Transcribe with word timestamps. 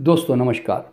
दोस्तों, 0.00 0.36
नमस्कार। 0.36 0.90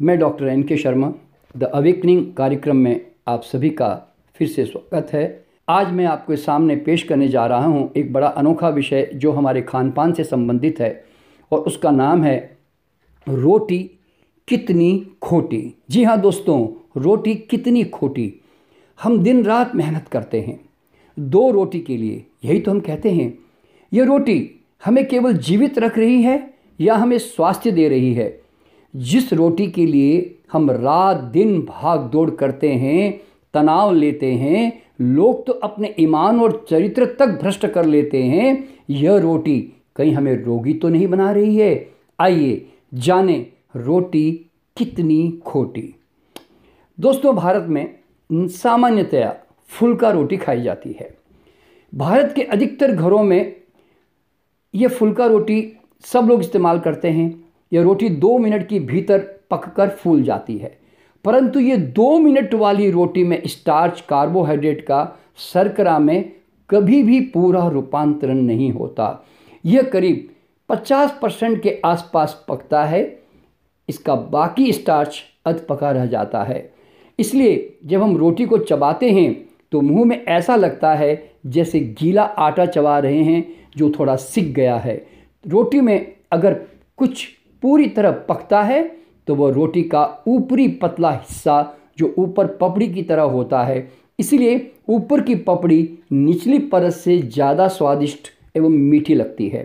मैं 0.00 0.18
डॉक्टर 0.18 0.46
एन 0.46 0.62
के 0.62 0.76
शर्मा, 0.76 1.12
द 1.56 1.64
अवेकनिंग 1.64 2.34
कार्यक्रम 2.34 2.76
में 2.76 3.00
आप 3.28 3.42
सभी 3.42 3.70
का 3.70 4.14
फिर 4.34 4.48
से 4.48 4.64
स्वागत 4.64 5.12
है। 5.12 5.44
आज 5.68 5.92
मैं 5.92 6.04
आपके 6.04 6.36
सामने 6.36 6.76
पेश 6.76 7.02
करने 7.02 7.28
जा 7.28 7.46
रहा 7.46 7.64
हूँ 7.64 7.92
एक 7.96 8.12
बड़ा 8.12 8.26
अनोखा 8.26 8.68
विषय 8.68 9.10
जो 9.14 9.32
हमारे 9.32 9.62
खान 9.62 9.90
पान 9.90 10.12
से 10.12 10.24
संबंधित 10.24 10.80
है 10.80 11.04
और 11.52 11.58
उसका 11.58 11.90
नाम 11.90 12.22
है 12.22 12.58
रोटी 13.28 13.82
कितनी 14.48 15.06
खोटी। 15.22 15.74
जी 15.90 16.04
हाँ 16.04 16.20
दोस्तों, 16.20 16.68
रोटी 17.00 17.34
कितनी 17.34 17.84
खोटी। 17.84 18.32
हम 19.02 19.18
दिन 19.18 19.44
रात 19.44 19.74
मेहनत 19.76 20.08
करते 20.08 20.40
हैं। 20.40 20.60
दो 21.18 21.50
रोटी 21.50 21.80
के 21.80 21.96
लिए, 21.96 22.26
यही 22.44 22.60
तो 22.60 22.70
हम 22.70 22.80
कहते 22.80 23.10
हैं। 23.10 23.38
ये 23.92 24.04
रोटी 24.04 24.64
हमें 24.84 25.08
केवल 25.08 25.32
जीवित 25.32 25.78
रख 25.78 25.98
रही 25.98 26.22
है 26.22 26.51
या 26.82 26.94
हमें 26.94 27.18
स्वास्थ्य 27.18 27.70
दे 27.70 27.88
रही 27.88 28.14
है। 28.14 28.40
जिस 28.96 29.32
रोटी 29.32 29.66
के 29.66 29.86
लिए 29.86 30.38
हम 30.52 30.70
रात 30.70 31.16
दिन 31.16 31.60
भाग 31.62 32.00
दौड़ 32.00 32.30
करते 32.30 32.68
हैं, 32.68 33.20
तनाव 33.54 33.94
लेते 33.94 34.32
हैं, 34.32 34.82
लोग 35.00 35.46
तो 35.46 35.52
अपने 35.52 35.94
ईमान 36.00 36.40
और 36.40 36.66
चरित्र 36.70 37.06
तक 37.18 37.26
भ्रष्ट 37.26 37.66
कर 37.66 37.84
लेते 37.84 38.22
हैं, 38.22 38.68
यह 38.90 39.16
रोटी 39.16 39.72
कहीं 39.96 40.12
हमें 40.12 40.44
रोगी 40.44 40.74
तो 40.74 40.88
नहीं 40.88 41.06
बना 41.06 41.30
रही 41.32 41.56
है। 41.56 41.90
आइए 42.20 42.66
जाने 42.94 43.46
रोटी 43.76 44.50
कितनी 44.76 45.40
खोटी। 45.46 45.94
दोस्तों, 47.00 47.36
भारत 47.36 47.66
में 47.68 47.94
सामान्यतया 48.32 49.36
फुलका 49.68 50.10
रोटी 50.10 50.36
खाई 50.36 50.62
जाती 50.62 50.92
है। 51.00 51.16
भारत 51.94 52.32
के 52.36 52.42
अधिकतर 52.42 52.92
घरों 52.92 53.22
में 53.22 53.56
यह 54.74 54.88
फुलका 54.88 55.26
रोटी 55.26 55.76
सब 56.04 56.26
लोग 56.28 56.40
इस्तेमाल 56.40 56.78
करते 56.78 57.08
हैं। 57.08 57.44
यह 57.72 57.82
रोटी 57.82 58.08
दो 58.08 58.38
मिनट 58.38 58.66
की 58.68 58.80
भीतर 58.80 59.18
पककर 59.50 59.88
फूल 59.88 60.22
जाती 60.22 60.56
है। 60.58 60.78
परंतु 61.24 61.60
ये 61.60 61.76
दो 61.76 62.18
मिनट 62.18 62.54
वाली 62.54 62.90
रोटी 62.90 63.24
में 63.24 63.42
स्टार्च 63.46 64.00
कार्बोहाइड्रेट 64.00 64.80
का 64.82 65.18
शर्करा 65.36 65.98
में 65.98 66.32
कभी 66.70 67.02
भी 67.02 67.20
पूरा 67.20 67.68
रूपांतरण 67.68 68.34
नहीं 68.34 68.72
होता। 68.72 69.26
यह 69.64 69.82
करीब 69.82 70.28
50 70.68 71.18
परसेंट 71.22 71.62
के 71.62 71.80
आसपास 71.84 72.44
पकता 72.48 72.84
है। 72.84 73.22
इसका 73.88 74.14
बाकी 74.14 74.72
स्टार्च 74.72 75.22
अध 75.46 75.66
पका 75.68 75.90
रह 75.90 76.06
जाता 76.06 76.42
है। 76.42 76.72
इसलिए 77.18 77.78
जब 77.86 78.02
हम 78.02 78.16
रोटी 78.16 78.44
को 78.44 78.58
चबाते 78.58 79.10
हैं 79.10 79.48
तो 79.72 79.80
मुँह 79.80 80.04
में 80.04 80.24
ऐसा 80.24 80.56
लगता 80.56 80.94
है 80.94 81.32
जैसे 81.46 81.80
गीला 81.80 82.22
आटा 82.22 82.66
चबा 82.66 82.98
रहे 82.98 83.22
हैं 83.22 83.44
जो 83.76 83.90
थोड़ा 83.90 84.16
सिक 84.16 84.52
गया 84.54 84.76
है। 84.76 85.11
रोटी 85.44 85.80
में 85.80 86.12
अगर 86.32 86.54
कुछ 86.98 87.24
पूरी 87.62 87.86
तरह 87.88 88.10
पकता 88.28 88.62
है 88.62 88.82
तो 89.28 89.34
वह 89.34 89.52
रोटी 89.52 89.82
का 89.84 90.04
ऊपरी 90.28 90.66
पतला 90.76 91.10
हिस्सा 91.10 91.62
जो 91.98 92.14
ऊपर 92.18 92.46
पपड़ी 92.56 92.88
की 92.88 93.02
तरह 93.02 93.22
होता 93.22 93.62
है, 93.64 93.88
इसलिए 94.18 94.70
ऊपर 94.88 95.20
की 95.20 95.34
पपड़ी 95.36 95.88
निचली 96.12 96.58
परत 96.68 96.92
से 96.94 97.18
ज़्यादा 97.18 97.68
स्वादिष्ट 97.68 98.28
एवं 98.56 98.70
मीठी 98.70 99.14
लगती 99.14 99.48
है। 99.48 99.62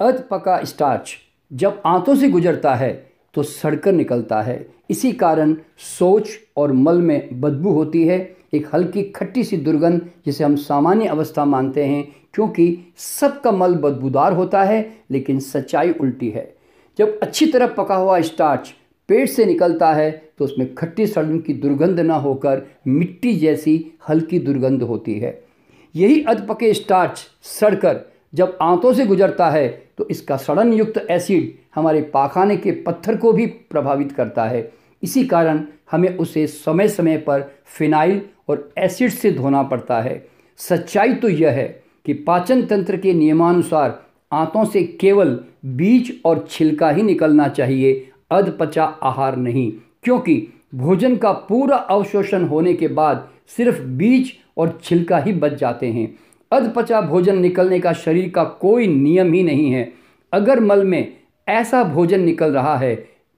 अध 0.00 0.22
पका 0.30 0.62
स्टार्च 0.64 1.16
जब 1.50 1.80
आंतों 1.86 2.14
से 2.14 2.28
गुजरता 2.28 2.74
है 2.74 2.92
तो 3.34 3.42
सड़कर 3.42 3.92
निकलता 3.92 4.40
है। 4.42 4.66
इसी 4.90 5.12
कारण 5.12 5.54
सोच 5.78 6.30
और 6.56 6.72
मल 6.72 7.00
में 7.00 7.40
बदबू 7.40 7.72
होती 7.72 8.04
है। 8.06 8.18
एक 8.52 8.66
हल्की 8.74 9.02
खट्टी 9.02 9.44
सी 9.44 9.56
दुर्गंध, 9.56 10.00
जिसे 10.26 10.44
हम 10.44 10.56
सामान्य 10.56 11.06
अवस्था 11.06 11.44
मानते 11.44 11.84
हैं, 11.84 12.04
क्योंकि 12.34 12.78
सबका 12.96 13.52
मल 13.52 13.74
बदबूदार 13.74 14.32
होता 14.32 14.62
है, 14.64 14.90
लेकिन 15.10 15.40
सच्चाई 15.40 15.92
उल्टी 15.92 16.30
है। 16.30 16.52
जब 16.98 17.18
अच्छी 17.20 17.46
तरह 17.46 17.66
पका 17.68 17.94
हुआ 17.94 18.20
स्टार्च 18.20 18.74
पेट 19.08 19.28
से 19.28 19.44
निकलता 19.44 19.92
है 19.92 20.10
तो 20.38 20.44
उसमें 20.44 20.74
खट्टी 20.74 21.06
सड़न 21.06 21.38
की 21.38 21.54
दुर्गंध 21.54 22.00
ना 22.00 22.14
होकर 22.16 22.62
मिट्टी 22.86 23.34
जैसी 23.36 23.74
हल्की 24.08 24.38
दुर्गंध 24.38 24.82
होती 24.82 25.18
है। 25.18 25.32
यही 25.94 26.22
अधपके 26.22 26.72
स्टार्च 26.74 27.26
सड़कर 27.42 28.00
जब 28.34 28.58
आंतों 28.62 28.92
से 28.92 29.06
गुजरता 29.06 29.48
है 29.50 29.68
तो 29.98 30.06
इसका 30.08 30.36
सड़न 30.36 30.72
युक्त 30.72 30.98
एसिड 31.10 31.52
हमारे 31.74 32.02
पाखाने 32.14 32.56
के 32.56 32.72
पत्थर 32.82 33.16
को 33.16 33.32
भी 33.32 33.46
प्रभावित 33.46 34.12
करता 34.12 34.44
है। 34.44 34.70
इसी 35.02 35.24
कारण 35.24 35.64
हमें 35.90 36.16
उसे 36.16 36.46
समय 36.46 36.88
समय 36.88 37.16
पर 37.18 37.50
फिनाइल 37.78 38.20
और 38.50 38.68
एसिड 38.78 39.10
से 39.10 39.30
धोना 39.32 39.62
पड़ता 39.62 40.00
है। 40.00 40.22
सच्चाई 40.60 41.14
तो 41.14 41.28
यह 41.28 41.50
है 41.50 41.66
कि 42.06 42.14
पाचन 42.22 42.62
तंत्र 42.62 42.96
के 42.96 43.12
नियमानुसार 43.14 43.98
आंतों 44.32 44.64
से 44.64 44.82
केवल 45.00 45.38
बीज 45.66 46.12
और 46.24 46.46
छिलका 46.50 46.90
ही 46.90 47.02
निकलना 47.02 47.48
चाहिए, 47.48 48.10
अधपचा 48.30 48.84
आहार 48.84 49.36
नहीं, 49.36 49.70
क्योंकि 50.04 50.46
भोजन 50.74 51.16
का 51.16 51.32
पूरा 51.32 51.76
अवशोषण 51.76 52.44
होने 52.44 52.74
के 52.74 52.88
बाद 52.88 53.28
सिर्फ़ 53.56 53.80
बीज 53.82 54.32
और 54.56 54.78
छिलका 54.84 55.18
ही 55.18 55.32
बच 55.34 55.54
जाते 55.54 55.86
हैं। 55.86 56.08
अधपचा 56.52 57.00
भोजन 57.00 57.38
निकलने 57.38 57.80
का 57.80 57.92
शरीर 57.94 58.30
का 58.30 58.44
कोई 58.44 58.86
नियम 58.88 59.32
ही 59.32 59.42
नहीं 59.42 59.70
है। 59.70 59.92
अगर 60.32 60.60
मल 60.60 60.84
में 60.84 61.16
ऐसा 61.46 61.82
भोजन 61.84 62.20
निकल 62.20 62.52
रहा 62.52 62.76
है 62.76 62.94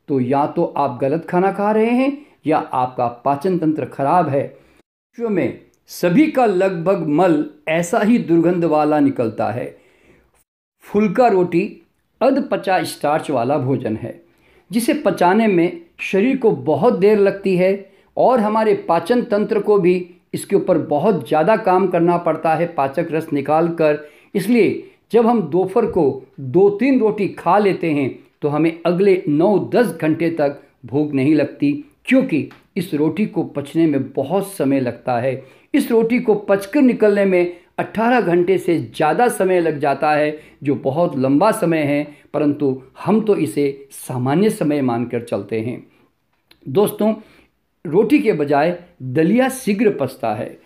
तो 0.09 0.21
या 0.21 0.47
तो 0.47 0.65
आप 0.77 0.99
गलत 1.01 1.27
खाना 1.27 1.53
खा 1.53 1.71
रहे 1.73 1.91
हैं 1.91 2.17
या 2.47 2.59
आपका 2.59 3.07
पाचन 3.25 3.59
तंत्र 3.59 3.85
खराब 3.87 4.29
है। 4.29 4.43
विश्व 5.19 5.29
में 5.29 5.59
सभी 5.91 6.27
का 6.27 6.45
लगभग 6.47 7.07
मल 7.09 7.45
ऐसा 7.69 7.99
ही 8.01 8.19
दुर्गंध 8.19 8.65
वाला 8.65 9.01
निकलता 9.01 9.51
है। 9.51 9.65
फुलका 10.85 11.27
रोटी 11.27 11.61
अध 12.21 12.43
पचा 12.51 12.83
स्टार्च 12.85 13.31
वाला 13.31 13.59
भोजन 13.59 13.97
है, 13.97 14.15
जिसे 14.71 14.95
पचाने 14.97 15.47
में 15.47 15.81
शरीर 16.01 16.37
को 16.37 16.51
बहुत 16.51 16.99
देर 16.99 17.19
लगती 17.19 17.57
है 17.57 17.75
और 18.17 18.41
हमारे 18.41 18.75
पाचन 18.89 19.23
तंत्र 19.25 19.61
को 19.61 19.79
भी 19.79 19.95
इसके 20.35 20.57
ऊपर 20.57 20.79
बहुत 20.87 21.27
ज़्यादा 21.29 21.57
काम 21.59 21.89
करना 21.89 22.17
पड़ता 22.19 22.55
है 22.55 22.67
पाचक 22.75 23.09
रस 23.13 23.29
निकाल 23.33 23.69
कर 23.73 23.99
इसलिए 24.35 24.73
जब 25.13 25.27
हम 25.27 25.43
दोपहर 25.43 25.87
को 25.89 26.07
दो 26.41 26.69
तीन 26.71 27.01
रोटी 27.01 27.29
खा 27.29 27.59
लेते 27.59 27.91
हैं 27.91 28.11
तो 28.43 28.49
हमें 28.49 28.73
अगले 28.87 29.23
नौ 29.29 29.59
दस 29.75 29.95
घंटे 29.95 30.31
तक 30.31 30.61
भूख 30.87 31.13
नहीं 31.13 31.35
लगती, 31.35 31.73
क्योंकि 32.05 32.49
इस 32.77 32.95
रोटी 32.95 33.27
को 33.27 33.43
पचने 33.43 33.87
में 33.87 34.13
बहुत 34.13 34.53
समय 34.53 34.81
लगता 34.81 35.19
है। 35.19 35.43
इस 35.75 35.91
रोटी 35.91 36.19
को 36.19 36.35
पचकर 36.35 36.83
निकलने 36.83 37.25
में 37.25 37.57
18 37.79 38.21
घंटे 38.21 38.59
से 38.59 38.79
ज़्यादा 38.79 39.29
समय 39.29 39.61
लग 39.61 39.79
जाता 39.79 40.13
है, 40.13 40.39
जो 40.63 40.75
बहुत 40.75 41.19
लंबा 41.19 41.51
समय 41.51 41.83
है, 41.83 42.07
परंतु 42.35 42.83
हम 43.05 43.21
तो 43.21 43.37
इसे 43.37 43.89
सामान्य 43.91 44.51
समय 44.51 44.83
मानकर 44.83 45.23
चलते 45.23 45.61
हैं। 45.61 45.83
दोस्तों, 46.69 47.15
रोटी 47.85 48.19
के 48.19 48.33
बजाय 48.33 48.79
दलिया 49.03 49.49
शीघ्र 49.49 49.91
पचता 49.91 50.35
है। 50.35 50.59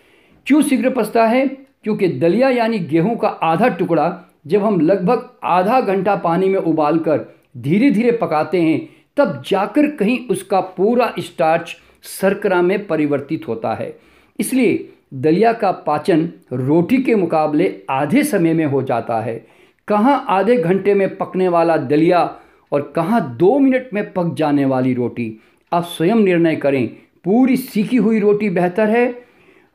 क्यों 0.46 0.62
शीघ्र 0.62 0.90
पचता 0.90 1.26
है? 1.26 1.46
क्योंकि 1.84 2.08
दलिया 2.08 2.48
यानी 2.48 2.78
गेहूँ 2.78 3.16
का 3.16 3.28
आधा 3.28 3.68
टुकड़ा 3.68 4.22
जब 4.46 4.62
हम 4.62 4.80
लगभग 4.80 5.28
आधा 5.44 5.80
घंटा 5.80 6.14
पानी 6.16 6.48
में 6.48 6.58
उबाल 6.58 6.98
कर 6.98 7.26
धीरे 7.56 7.90
धीरे 7.90 8.12
पकाते 8.12 8.60
हैं, 8.62 8.88
तब 9.16 9.42
जाकर 9.46 9.90
कहीं 9.90 10.18
उसका 10.28 10.60
पूरा 10.60 11.12
स्टार्च 11.18 11.76
शर्करा 12.06 12.62
में 12.62 12.86
परिवर्तित 12.86 13.48
होता 13.48 13.74
है। 13.74 13.96
इसलिए 14.40 14.88
दलिया 15.14 15.52
का 15.52 15.70
पाचन 15.72 16.28
रोटी 16.52 17.02
के 17.02 17.14
मुकाबले 17.14 17.74
आधे 17.90 18.22
समय 18.24 18.54
में 18.54 18.64
हो 18.66 18.82
जाता 18.82 19.20
है। 19.20 19.46
कहाँ 19.88 20.24
आधे 20.28 20.56
घंटे 20.56 20.94
में 20.94 21.16
पकने 21.16 21.48
वाला 21.48 21.76
दलिया 21.76 22.38
और 22.72 22.92
कहाँ 22.96 23.36
दो 23.36 23.58
मिनट 23.58 23.88
में 23.94 24.12
पक 24.12 24.34
जाने 24.34 24.64
वाली 24.64 24.94
रोटी? 24.94 25.40
आप 25.72 25.84
स्वयं 25.84 26.16
निर्णय 26.16 26.56
करें, 26.56 26.88
पूरी 27.24 27.56
सीखी 27.56 27.96
हुई 27.96 28.20
रोटी 28.20 28.50
बेहतर 28.50 28.88
है? 28.88 29.06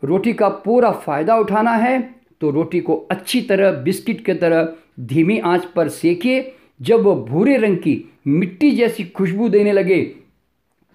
रोटी 0.03 0.33
का 0.33 0.49
पूरा 0.49 0.91
फ़ायदा 0.91 1.37
उठाना 1.37 1.71
है? 1.71 2.15
तो 2.41 2.49
रोटी 2.49 2.79
को 2.79 2.95
अच्छी 3.11 3.41
तरह 3.41 3.71
बिस्किट 3.71 4.25
की 4.25 4.33
तरह 4.33 4.73
धीमी 4.99 5.39
आँच 5.39 5.65
पर 5.65 5.87
सेकिए। 5.87 6.53
जब 6.81 7.01
वह 7.01 7.15
भूरे 7.15 7.57
रंग 7.57 7.77
की 7.77 8.11
मिट्टी 8.27 8.71
जैसी 8.71 9.03
खुशबू 9.03 9.49
देने 9.49 9.71
लगे 9.71 10.15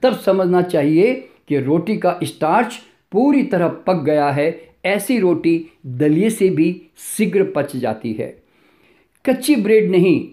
तब 0.02 0.16
समझना 0.16 0.62
चाहिए 0.62 1.14
कि 1.48 1.58
रोटी 1.58 1.96
का 1.96 2.19
स्टार्च 2.22 2.78
पूरी 3.12 3.43
तरह 3.43 3.69
पक 3.69 4.02
गया 4.04 4.31
है। 4.31 4.60
ऐसी 4.84 5.19
रोटी 5.19 5.66
दलिए 5.87 6.31
से 6.31 6.48
भी 6.48 6.82
शीघ्र 6.98 7.44
पच 7.44 7.76
जाती 7.76 8.12
है। 8.12 8.43
कच्ची 9.25 9.56
ब्रेड 9.56 9.90
नहीं, 9.90 10.28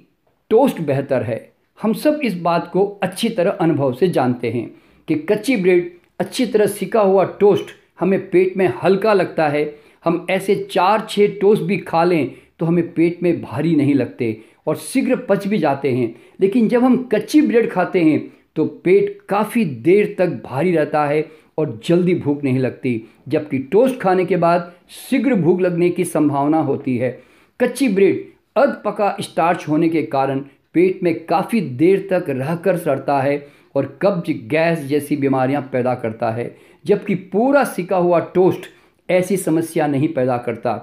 टोस्ट 0.50 0.82
बेहतर 0.82 1.24
है। 1.24 1.52
हम 1.82 1.94
सब 1.94 2.20
इस 2.24 2.38
बात 2.38 2.70
को 2.74 2.86
अच्छी 3.04 3.30
तरह 3.30 3.52
अनुभव 3.52 3.94
से 3.94 4.08
जानते 4.08 4.52
हैं 4.52 4.76
कि 5.08 5.16
कच्ची 5.16 5.56
ब्रेड 5.56 5.92
अच्छी 6.20 6.46
तरह 6.46 6.66
सिका 6.66 7.02
हुआ 7.02 7.24
टोस्ट 7.40 7.66
हमें 8.00 8.30
पेट 8.30 8.58
में 8.58 8.74
हल्का 8.84 9.14
लगता 9.14 9.48
है। 9.50 9.64
हम 10.06 10.26
ऐसे 10.30 10.56
चार 10.72 11.06
छः 11.10 11.40
टोस्ट 11.42 11.64
भी 11.64 11.78
खा 11.78 12.04
लें 12.04 12.32
तो 12.60 12.66
हमें 12.66 12.94
पेट 12.94 13.24
में 13.24 13.42
भारी 13.42 13.76
नहीं 13.76 13.96
लगते 13.96 14.38
और 14.68 14.76
शीघ्र 14.76 15.16
पच 15.16 15.48
भी 15.48 15.58
जाते 15.58 15.92
हैं। 15.92 16.16
लेकिन 16.42 16.68
जब 16.68 16.84
हम 16.84 17.10
कच्ची 17.14 17.42
ब्रेड 17.42 17.70
खाते 17.72 18.02
हैं 18.02 18.34
तो 18.56 18.66
पेट 18.84 19.18
काफ़ी 19.30 19.66
देर 19.66 20.16
तक 20.20 20.42
भारी 20.46 20.76
रहता 20.76 21.06
है 21.06 21.26
और 21.58 21.80
जल्दी 21.86 22.14
भूख 22.16 22.44
नहीं 22.44 22.60
लगती, 22.60 23.02
जबकि 23.28 23.58
टोस्ट 23.62 24.00
खाने 24.00 24.26
के 24.26 24.38
बाद 24.38 24.72
शीघ्र 24.90 25.36
भूख 25.36 25.62
लगने 25.62 25.90
की 25.90 26.04
संभावना 26.06 26.60
होती 26.60 26.98
है। 26.98 27.12
कच्ची 27.60 27.88
ब्रेड 27.88 28.32
अध 28.58 28.82
पका 28.86 29.16
स्टार्च 29.22 29.68
होने 29.70 29.90
के 29.90 30.02
कारण 30.04 30.40
पेट 30.74 31.04
में 31.04 31.14
काफ़ी 31.26 31.62
देर 31.62 32.08
तक 32.12 32.30
रहकर 32.30 32.78
सड़ता 32.78 33.20
है 33.22 33.46
और 33.76 33.98
कब्ज 34.02 34.32
गैस 34.48 34.80
जैसी 34.80 35.16
बीमारियाँ 35.18 35.62
पैदा 35.72 35.94
करता 35.96 36.32
है, 36.32 36.56
जबकि 36.86 37.16
पूरा 37.16 37.64
सिका 37.64 37.98
हुआ 37.98 38.20
टोस्ट 38.36 38.70
ऐसी 39.10 39.38
समस्या 39.38 39.88
नहीं 39.88 40.08
पैदा 40.08 40.38
करता। 40.38 40.76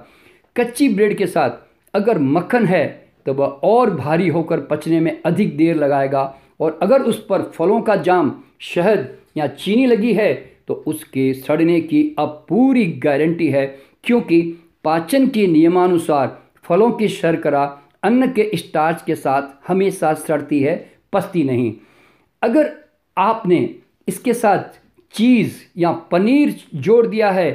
कच्ची 0.55 0.87
ब्रेड 0.89 1.17
के 1.17 1.27
साथ 1.27 1.49
अगर 1.93 2.19
मक्खन 2.19 2.65
है 2.65 2.85
तो 3.25 3.33
वह 3.33 3.59
और 3.63 3.89
भारी 3.91 4.27
होकर 4.27 4.59
पचने 4.61 4.99
में 4.99 5.21
अधिक 5.25 5.55
देर 5.57 5.75
लगाएगा 5.75 6.23
और 6.61 6.77
अगर 6.81 7.01
उस 7.01 7.25
पर 7.25 7.41
फलों 7.55 7.81
का 7.81 7.95
जाम, 7.97 8.33
शहद 8.61 9.07
या 9.37 9.47
चीनी 9.47 9.85
लगी 9.85 10.13
है 10.13 10.33
तो 10.67 10.73
उसके 10.87 11.33
सड़ने 11.33 11.79
की 11.81 12.03
अब 12.19 12.45
पूरी 12.49 12.85
गारंटी 12.97 13.47
है, 13.49 13.65
क्योंकि 14.03 14.41
पाचन 14.83 15.27
के 15.27 15.45
नियमानुसार 15.47 16.37
फलों 16.65 16.91
की 16.91 17.07
शर्करा 17.07 17.63
अन्न 18.03 18.31
के 18.31 18.49
स्टार्च 18.57 19.01
के 19.01 19.15
साथ 19.15 19.49
हमेशा 19.67 20.13
सड़ती 20.13 20.59
है, 20.59 20.75
पसती 21.13 21.43
नहीं। 21.43 21.73
अगर 22.41 22.71
आपने 23.17 23.57
इसके 24.07 24.33
साथ 24.33 24.79
चीज़ 25.13 25.53
या 25.77 25.91
पनीर 26.11 26.55
जोड़ 26.75 27.05
दिया 27.07 27.31
है, 27.31 27.51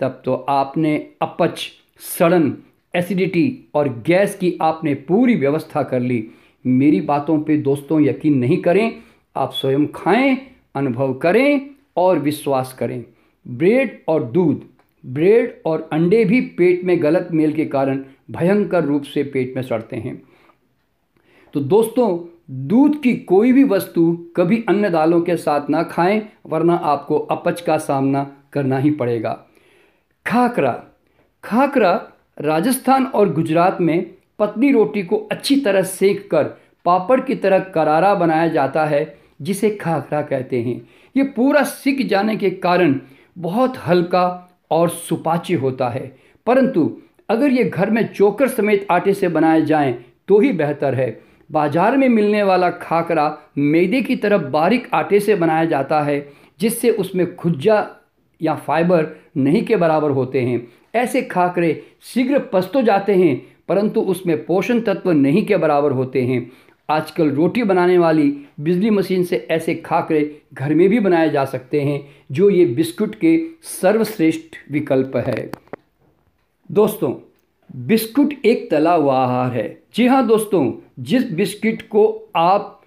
तब 0.00 0.20
तो 0.24 0.34
आपने 0.48 0.96
अपच, 1.22 1.68
सड़न, 2.18 2.56
एसिडिटी 2.94 3.70
और 3.74 3.88
गैस 4.06 4.36
की 4.36 4.56
आपने 4.62 4.94
पूरी 4.94 5.34
व्यवस्था 5.34 5.82
कर 5.82 6.00
ली। 6.00 6.18
मेरी 6.66 7.00
बातों 7.00 7.40
पे 7.40 7.56
दोस्तों 7.56 8.00
यकीन 8.00 8.38
नहीं 8.38 8.62
करें। 8.62 8.92
आप 9.36 9.52
स्वयं 9.52 9.86
खाएँ, 9.86 10.36
अनुभव 10.74 11.14
करें 11.14 11.70
और 11.96 12.18
विश्वास 12.18 12.72
करें। 12.72 13.04
ब्रेड 13.48 14.02
और 14.08 14.24
दूध, 14.24 14.62
ब्रेड 15.06 15.62
और 15.66 15.88
अंडे 15.92 16.24
भी 16.24 16.40
पेट 16.40 16.84
में 16.84 17.02
गलत 17.02 17.28
मेल 17.32 17.52
के 17.52 17.64
कारण 17.64 18.04
भयंकर 18.30 18.84
रूप 18.84 19.02
से 19.02 19.22
पेट 19.22 19.56
में 19.56 19.62
सड़ते 19.62 19.96
हैं। 19.96 20.22
तो 21.54 21.60
दोस्तों, 21.60 22.38
दूध 22.50 23.02
की 23.02 23.16
कोई 23.16 23.52
भी 23.52 23.64
वस्तु 23.64 24.26
कभी 24.36 24.64
अन्य 24.68 24.90
दालों 24.90 25.20
के 25.20 25.36
साथ 25.36 25.70
ना 25.70 25.82
खाएँ, 25.82 26.28
वरना 26.46 26.74
आपको 26.74 27.18
अपच 27.18 27.60
का 27.60 27.78
सामना 27.78 28.36
करना 28.52 28.78
ही 28.78 28.90
पड़ेगा। 28.90 29.44
खाकरा 30.26 30.84
खाकरा 31.44 32.12
राजस्थान 32.40 33.04
और 33.04 33.32
गुजरात 33.32 33.80
में 33.80 34.14
पतली 34.38 34.70
रोटी 34.72 35.02
को 35.02 35.16
अच्छी 35.32 35.56
तरह 35.60 35.82
सेक 35.82 36.30
कर 36.30 36.44
पापड़ 36.86 37.20
की 37.20 37.34
तरह 37.34 37.58
करारा 37.74 38.14
बनाया 38.14 38.48
जाता 38.48 38.84
है, 38.84 39.14
जिसे 39.42 39.70
खाखरा 39.72 40.20
कहते 40.22 40.60
हैं। 40.62 40.80
ये 41.14 41.22
पूरा 41.26 41.62
सिक 41.62 42.06
जाने 42.08 42.36
के 42.36 42.50
कारण 42.50 42.94
बहुत 43.36 43.76
हल्का 43.78 44.24
और 44.70 44.88
सुपाची 44.88 45.54
होता 45.54 45.88
है। 45.88 46.12
परंतु 46.46 46.90
अगर 47.28 47.50
ये 47.50 47.64
घर 47.64 47.90
में 47.90 48.06
चोकर 48.06 48.48
समेत 48.48 48.86
आटे 48.90 49.14
से 49.14 49.28
बनाए 49.28 49.62
जाएँ 49.62 49.92
तो 50.28 50.38
ही 50.40 50.52
बेहतर 50.52 50.94
है। 50.94 51.18
बाज़ार 51.50 51.96
में 51.96 52.08
मिलने 52.08 52.42
वाला 52.42 52.70
खाकरा 52.72 53.36
मैदे 53.58 54.00
की 54.02 54.16
तरफ़ 54.16 54.42
बारीक 54.42 54.88
आटे 54.94 55.20
से 55.20 55.34
बनाया 55.34 55.64
जाता 55.64 56.00
है, 56.02 56.26
जिससे 56.60 56.90
उसमें 56.90 57.34
खुज्जा 57.36 57.86
या 58.40 58.54
फाइबर 58.56 59.06
नहीं 59.36 59.64
के 59.64 59.76
बराबर 59.76 60.10
होते 60.10 60.40
हैं। 60.40 60.66
ऐसे 60.94 61.22
खाकरे 61.22 61.72
शीघ्र 62.04 62.38
पस 62.52 62.70
तो 62.72 62.82
जाते 62.82 63.14
हैं 63.14 63.40
परंतु 63.68 64.00
उसमें 64.00 64.44
पोषण 64.44 64.80
तत्व 64.80 65.10
नहीं 65.10 65.44
के 65.46 65.56
बराबर 65.56 65.92
होते 65.92 66.22
हैं। 66.22 66.50
आजकल 66.90 67.30
रोटी 67.30 67.62
बनाने 67.62 67.98
वाली 67.98 68.30
बिजली 68.60 68.90
मशीन 68.90 69.24
से 69.24 69.46
ऐसे 69.50 69.74
खाकरे 69.74 70.42
घर 70.54 70.74
में 70.74 70.88
भी 70.88 71.00
बनाए 71.00 71.30
जा 71.30 71.44
सकते 71.44 71.80
हैं, 71.80 72.00
जो 72.32 72.50
ये 72.50 72.64
बिस्कुट 72.66 73.14
के 73.14 73.38
सर्वश्रेष्ठ 73.62 74.56
विकल्प 74.70 75.16
है। 75.16 75.50
दोस्तों, 76.70 77.14
बिस्कुट 77.76 78.34
एक 78.44 78.70
तला 78.70 78.94
हुआ 78.94 79.18
आहार 79.18 79.52
है। 79.52 79.82
जी 79.94 80.06
हाँ 80.06 80.26
दोस्तों, 80.26 80.72
जिस 80.98 81.30
बिस्किट 81.32 81.82
को 81.82 82.30
आप 82.36 82.82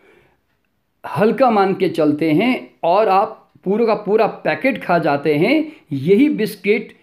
हल्का 1.18 1.50
मान 1.51 1.74
के 1.74 1.89
चलते 1.89 2.31
हैं 2.31 2.74
और 2.84 3.10
आप 3.10 3.38
पूरा 3.63 3.86
का 3.86 3.95
पूरा 3.95 4.27
पैकेट 4.27 4.84
खा 4.84 4.98
जाते 5.00 5.36
हैं, 5.36 5.72
यही 5.92 6.30
बिस्किट 6.30 6.94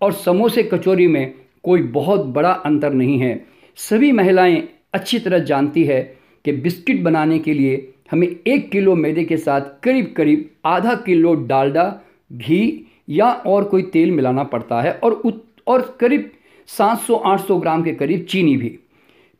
और 0.00 0.12
समोसे 0.12 0.62
कचौरी 0.62 1.06
में 1.06 1.39
कोई 1.64 1.82
बहुत 1.82 2.26
बड़ा 2.26 2.50
अंतर 2.50 2.92
नहीं 2.92 3.18
है। 3.18 3.46
सभी 3.78 4.12
महिलाएँ 4.12 4.62
अच्छी 4.94 5.18
तरह 5.18 5.38
जानती 5.38 5.84
है 5.84 6.02
कि 6.44 6.52
बिस्किट 6.52 7.02
बनाने 7.02 7.38
के 7.38 7.54
लिए 7.54 7.92
हमें 8.10 8.26
एक 8.26 8.70
किलो 8.70 8.94
मैदे 8.94 9.24
के 9.24 9.36
साथ 9.36 9.60
करीब 9.82 10.12
करीब 10.16 10.48
आधा 10.64 10.94
किलो 10.94 11.34
डालडा 11.46 11.84
घी 12.32 12.86
या 13.08 13.30
और 13.46 13.64
कोई 13.64 13.82
तेल 13.82 14.10
मिलाना 14.10 14.44
पड़ता 14.44 14.80
है 14.82 14.92
और 14.94 15.12
उत, 15.12 15.44
और 15.66 15.96
करीब 16.00 16.30
700-800 16.68 17.58
ग्राम 17.60 17.82
के 17.82 17.92
करीब 17.92 18.26
चीनी 18.30 18.56
भी। 18.56 18.78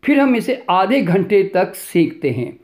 फिर 0.03 0.21
हम 0.21 0.37
इसे 0.37 0.63
आधे 0.71 1.01
घंटे 1.01 1.43
तक 1.55 1.75
सेकते 1.75 2.31
हैं। 2.31 2.59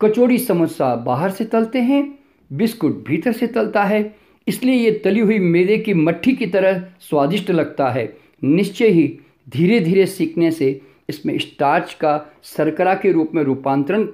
कचौड़ी 0.00 0.38
समोसा 0.38 0.94
बाहर 0.96 1.30
से 1.30 1.44
तलते 1.44 1.78
हैं 1.78 2.02
बिस्कुट 2.50 3.04
भीतर 3.08 3.32
से 3.32 3.46
तलता 3.46 3.84
है 3.84 4.14
इसलिए 4.46 4.74
ये 4.74 4.90
तली 5.04 5.20
हुई 5.20 5.38
मैदे 5.38 5.78
की 5.78 5.94
मट्ठी 5.94 6.32
की 6.32 6.46
तरह 6.46 6.82
स्वादिष्ट 7.00 7.50
लगता 7.50 7.88
है। 7.88 8.04
निश्चय 8.44 8.88
ही 8.88 9.06
धीरे 9.48 9.80
धीरे 9.80 10.06
सीखने 10.06 10.50
से 10.50 10.80
इसमें 11.08 11.38
स्टार्च 11.38 11.92
का 11.94 12.18
शर्करा 12.44 12.94
के 12.94 13.12
रूप 13.12 13.30
में 13.34 13.42
रूपांतरण 13.42 14.04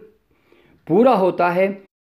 पूरा 0.87 1.13
होता 1.15 1.49
है, 1.51 1.69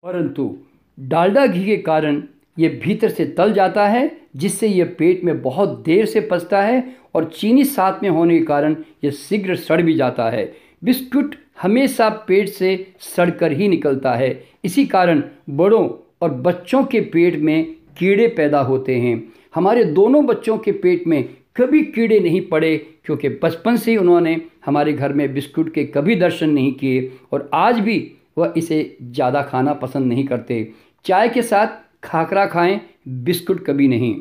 परंतु 0.04 0.56
डालडा 0.98 1.46
घी 1.46 1.64
के 1.64 1.76
कारण 1.76 2.22
ये 2.58 2.68
भीतर 2.84 3.08
से 3.08 3.24
तल 3.28 3.52
जाता 3.52 3.86
है, 3.88 4.10
जिससे 4.36 4.68
ये 4.68 4.84
पेट 4.84 5.24
में 5.24 5.40
बहुत 5.42 5.78
देर 5.84 6.06
से 6.06 6.20
पचता 6.20 6.62
है 6.62 6.82
और 7.14 7.24
चीनी 7.30 7.64
साथ 7.64 8.02
में 8.02 8.08
होने 8.10 8.38
के 8.38 8.44
कारण 8.44 8.76
ये 9.04 9.10
शीघ्र 9.10 9.56
सड़ 9.56 9.80
भी 9.82 9.94
जाता 9.94 10.28
है। 10.30 10.52
बिस्कुट 10.84 11.34
हमेशा 11.62 12.08
पेट 12.28 12.48
से 12.48 12.94
सड़कर 13.00 13.52
ही 13.52 13.68
निकलता 13.68 14.14
है। 14.14 14.44
इसी 14.64 14.86
कारण 14.86 15.22
बड़ों 15.50 15.88
और 16.22 16.30
बच्चों 16.32 16.84
के 16.84 17.00
पेट 17.02 17.38
में 17.38 17.64
कीड़े 17.98 18.26
पैदा 18.28 18.60
होते 18.60 18.96
हैं। 18.96 19.22
हमारे 19.54 19.84
दोनों 19.84 20.24
बच्चों 20.26 20.58
के 20.58 20.72
पेट 20.72 21.06
में 21.06 21.24
कभी 21.56 21.82
कीड़े 21.84 22.18
नहीं 22.20 22.40
पड़े, 22.48 22.76
क्योंकि 23.04 23.28
बचपन 23.42 23.76
से 23.76 23.90
ही 23.90 23.96
उन्होंने 23.96 24.40
हमारे 24.64 24.92
घर 24.92 25.12
में 25.12 25.32
बिस्कुट 25.34 25.72
के 25.74 25.84
कभी 25.86 26.14
दर्शन 26.16 26.50
नहीं 26.50 26.72
किए 26.72 27.10
और 27.32 27.48
आज 27.54 27.78
भी 27.78 27.96
वह 28.38 28.54
इसे 28.56 28.96
ज़्यादा 29.02 29.42
खाना 29.42 29.72
पसंद 29.74 30.06
नहीं 30.06 30.24
करते। 30.26 30.68
चाय 31.04 31.28
के 31.28 31.42
साथ 31.42 31.82
खाकरा 32.04 32.46
खाएँ, 32.46 32.80
बिस्कुट 33.08 33.64
कभी 33.66 33.88
नहीं। 33.88 34.14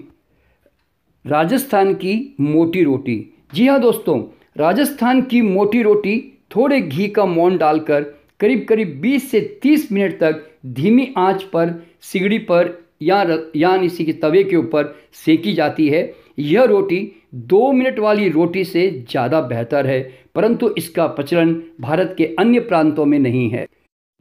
राजस्थान 1.26 1.94
की 1.94 2.36
मोटी 2.40 2.84
रोटी। 2.84 3.18
जी 3.54 3.68
हाँ 3.68 3.80
दोस्तों, 3.80 4.22
राजस्थान 4.58 5.22
की 5.22 5.42
मोटी 5.42 5.82
रोटी 5.82 6.20
थोड़े 6.56 6.80
घी 6.82 7.08
का 7.08 7.26
मौन 7.26 7.58
डालकर 7.58 8.02
करीब 8.40 8.66
करीब 8.70 9.00
20 9.02 9.30
से 9.32 9.40
30 9.64 9.92
मिनट 9.92 10.20
तक 10.20 10.46
धीमी 10.68 11.14
आँच 11.18 11.44
पर, 11.44 11.74
सिगड़ी 12.02 12.38
पर 12.40 12.78
या 13.02 13.26
या 13.56 13.76
इसी 13.76 14.06
के 14.06 14.14
तवे 14.14 14.44
के 14.44 14.56
ऊपर 14.56 14.96
सेकी 15.16 15.54
जाती 15.54 15.88
है। 15.90 16.14
यह 16.40 16.64
रोटी 16.64 17.00
दो 17.34 17.72
मिनट 17.72 18.00
वाली 18.00 18.28
रोटी 18.30 18.64
से 18.64 18.90
ज़्यादा 19.10 19.40
बेहतर 19.42 19.88
है, 19.88 20.02
परंतु 20.36 20.70
इसका 20.78 21.08
प्रचलन 21.08 21.54
भारत 21.82 22.14
के 22.18 22.26
अन्य 22.40 22.60
प्रांतों 22.62 23.06
में 23.06 23.18
नहीं 23.20 23.50
है। 23.50 23.66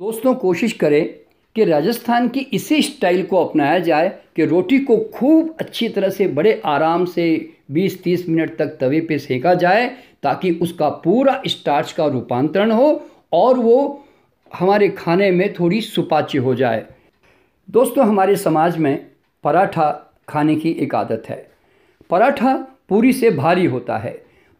दोस्तों, 0.01 0.35
कोशिश 0.35 0.73
करें 0.73 1.15
कि 1.57 1.65
राजस्थान 1.65 2.29
की 2.29 2.41
इसी 2.53 2.81
स्टाइल 2.83 3.23
को 3.23 3.45
अपनाया 3.45 3.79
जाए 3.79 4.09
कि 4.37 4.45
रोटी 4.45 4.79
को 4.81 4.97
खूब 5.15 5.57
अच्छी 5.61 5.89
तरह 5.89 6.09
से 6.09 6.27
बड़े 6.29 6.61
आराम 6.67 7.05
से 7.07 7.25
20-30 7.71 8.29
मिनट 8.29 8.57
तक 8.59 8.77
तवे 8.81 9.01
पे 9.01 9.19
सेका 9.19 9.55
जाए, 9.55 9.87
ताकि 10.23 10.51
उसका 10.53 10.89
पूरा 11.05 11.41
स्टार्च 11.47 11.93
का 11.93 12.07
रूपांतरण 12.07 12.71
हो 12.71 13.03
और 13.33 13.59
वो 13.59 14.05
हमारे 14.51 14.89
खाने 14.89 15.31
में 15.31 15.53
थोड़ी 15.55 15.81
सुपाची 15.81 16.39
हो 16.39 16.55
जाए। 16.55 16.85
दोस्तों, 17.69 18.07
हमारे 18.07 18.37
समाज 18.37 18.77
में 18.79 19.07
पराठा 19.45 19.91
खाने 20.29 20.57
की 20.57 20.71
एक 20.73 20.95
आदत 20.95 21.23
है। 21.29 21.47
पराठा 22.11 22.55
पूरी 22.93 23.13
से 23.13 23.31
भारी 23.33 23.65
होता 23.67 23.97
है। 23.99 24.11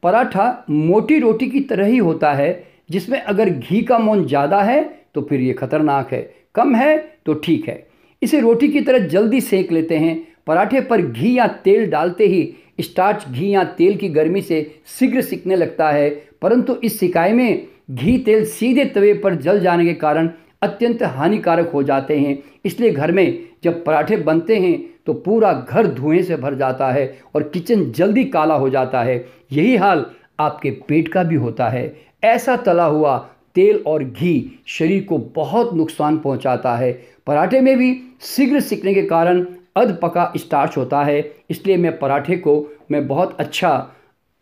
पराठा 0.03 0.65
मोटी 0.71 1.19
रोटी 1.19 1.47
की 1.47 1.61
तरह 1.63 1.87
ही 1.87 1.97
होता 1.99 2.33
है, 2.33 2.65
जिसमें 2.91 3.19
अगर 3.21 3.51
घी 3.51 3.81
का 3.83 3.99
मोन 3.99 4.25
ज़्यादा 4.27 4.61
है 4.63 4.83
तो 5.15 5.23
फिर 5.23 5.41
ये 5.41 5.53
खतरनाक 5.53 6.13
है। 6.13 6.21
कम 6.55 6.75
है 6.75 6.97
तो 7.27 7.35
ठीक 7.37 7.69
है। 7.69 7.87
इसे 8.23 8.41
रोटी 8.41 8.69
की 8.69 8.81
तरह 8.81 9.07
जल्दी 9.09 9.41
सेक 9.43 9.73
लेते 9.73 9.97
हैं। 9.99 10.17
पराठे 10.47 10.81
पर 10.83 11.03
घी 11.03 11.37
या 11.39 11.47
तेल 11.65 11.91
डालते 11.91 12.27
ही 12.27 12.43
स्टार्च 12.81 13.29
घी 13.29 13.51
या 13.51 13.65
तेल 13.75 13.97
की 13.97 14.09
गर्मी 14.11 14.43
से 14.43 14.63
शीघ्र 14.89 15.23
सिकने 15.23 15.57
लगता 15.57 15.91
है। 15.91 16.09
परंतु 16.43 16.77
इस 16.85 16.99
सिकाई 17.01 17.33
में 17.33 17.67
घी 17.91 18.17
तेल 18.19 18.45
सीधे 18.47 18.85
तवे 18.87 19.13
पर 19.15 19.35
जल 19.37 19.61
जाने 19.61 19.85
के 19.85 19.95
कारण 19.97 20.31
अत्यंत 20.63 21.03
हानिकारक 21.05 21.71
हो 21.71 21.83
जाते 21.83 22.19
हैं। 22.19 22.39
इसलिए 22.65 22.91
घर 22.91 23.13
में 23.13 23.39
जब 23.65 23.85
पराठे 23.85 24.17
बनते 24.19 24.57
हैं 24.59 24.79
तो 25.07 25.13
पूरा 25.15 25.53
घर 25.53 25.87
धुएँ 25.87 26.23
से 26.23 26.37
भर 26.37 26.55
जाता 26.55 26.91
है 26.93 27.07
और 27.35 27.43
किचन 27.43 27.85
जल्दी 27.93 28.25
काला 28.25 28.55
हो 28.55 28.71
जाता 28.71 29.03
है। 29.03 29.17
यही 29.53 29.77
हाल 29.77 30.07
आपके 30.41 30.71
पेट 30.89 31.09
का 31.09 31.23
भी 31.23 31.35
होता 31.35 31.69
है। 31.69 31.95
ऐसा 32.25 32.57
तला 32.57 32.85
हुआ 32.85 33.17
तेल 33.55 33.83
और 33.87 34.05
घी 34.05 34.61
शरीर 34.67 35.03
को 35.05 35.19
बहुत 35.19 35.75
नुकसान 35.75 36.19
पहुंचाता 36.19 36.77
है। 36.77 36.93
पराठे 37.27 37.61
में 37.61 37.77
भी 37.79 37.95
शीघ्र 38.21 38.61
सीखने 38.61 38.95
के 38.95 39.03
कारण 39.03 39.45
अध 39.77 39.99
पका 40.03 40.33
स्टार्च 40.37 40.77
होता 40.77 41.03
है। 41.05 41.21
इसलिए 41.51 41.77
मैं 41.77 41.99
पराठे 41.99 42.37
को 42.37 42.55
मैं 42.91 43.07
बहुत 43.09 43.37
अच्छा 43.41 43.71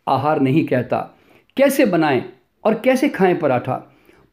आहार 0.06 0.40
नहीं 0.40 0.64
कहता। 0.66 0.98
कैसे 1.56 1.84
बनाएँ 1.86 2.24
और 2.64 2.74
कैसे 2.74 3.08
खाएँ 3.08 3.34
पराठा? 3.34 3.74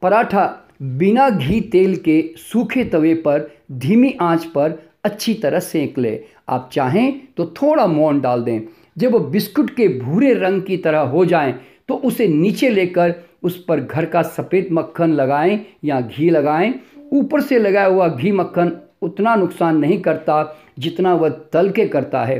पराठा 0.02 0.64
बिना 0.82 1.28
घी 1.30 1.60
तेल 1.60 1.96
के 1.96 2.22
सूखे 2.36 2.84
तवे 2.84 3.14
पर 3.14 3.50
धीमी 3.72 4.16
आँच 4.20 4.44
पर 4.44 4.78
अच्छी 5.04 5.34
तरह 5.34 5.60
सेंक 5.60 5.98
ले। 5.98 6.18
आप 6.48 6.68
चाहें 6.72 7.20
तो 7.36 7.46
थोड़ा 7.52 7.86
मौन 7.86 8.20
डाल 8.20 8.42
दें। 8.42 8.60
जब 8.96 9.12
वो 9.12 9.18
बिस्कुट 9.20 9.70
के 9.70 9.88
भूरे 9.98 10.32
रंग 10.34 10.62
की 10.62 10.76
तरह 10.76 11.00
हो 11.00 11.24
जाएँ 11.24 11.54
तो 11.88 11.94
उसे 11.96 12.26
नीचे 12.28 12.70
लेकर 12.70 13.14
उस 13.42 13.62
पर 13.64 13.80
घर 13.80 14.04
का 14.06 14.22
सफ़ेद 14.22 14.68
मक्खन 14.72 15.12
लगाएँ 15.12 15.58
या 15.84 16.00
घी 16.00 16.30
लगाएँ। 16.30 16.72
ऊपर 17.12 17.40
से 17.40 17.58
लगाया 17.58 17.86
हुआ 17.86 18.08
घी 18.08 18.32
मक्खन 18.32 18.72
उतना 19.02 19.34
नुकसान 19.36 19.76
नहीं 19.76 20.00
करता 20.02 20.42
जितना 20.78 21.14
वह 21.14 21.28
तल 21.52 21.70
के 21.70 21.86
करता 21.88 22.24
है। 22.24 22.38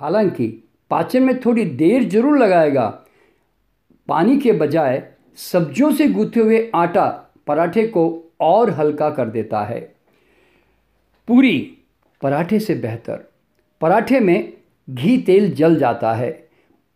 हालाँकि 0.00 0.46
पाचन 0.90 1.22
में 1.22 1.38
थोड़ी 1.40 1.64
देर 1.64 2.04
ज़रूर 2.04 2.38
लगाएगा। 2.38 2.86
पानी 4.08 4.36
के 4.38 4.52
बजाय 4.52 5.02
सब्जियों 5.42 5.90
से 5.92 6.08
गूथे 6.08 6.40
हुए 6.40 6.70
आटा 6.74 7.06
पराठे 7.46 7.86
को 7.86 8.04
और 8.40 8.70
हल्का 8.70 9.10
कर 9.10 9.28
देता 9.28 9.62
है। 9.64 9.80
पूरी 11.28 11.56
पराठे 12.22 12.58
से 12.60 12.74
बेहतर। 12.76 13.24
पराठे 13.80 14.20
में 14.20 14.52
घी 14.88 15.16
तेल 15.18 15.50
जल 15.54 15.76
जाता 15.76 16.12
है। 16.14 16.30